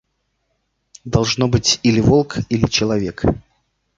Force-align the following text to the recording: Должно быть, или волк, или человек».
Должно 1.05 1.47
быть, 1.47 1.79
или 1.83 1.99
волк, 1.99 2.37
или 2.49 2.65
человек». 2.65 3.21